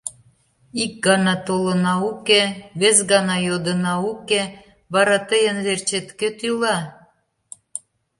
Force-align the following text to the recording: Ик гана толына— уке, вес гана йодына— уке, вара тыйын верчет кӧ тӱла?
Ик 0.83 0.93
гана 1.05 1.35
толына— 1.47 1.93
уке, 2.09 2.41
вес 2.79 2.97
гана 3.11 3.35
йодына— 3.47 3.93
уке, 4.11 4.41
вара 4.93 5.17
тыйын 5.29 5.57
верчет 5.65 6.07
кӧ 6.19 6.27
тӱла? 6.39 6.77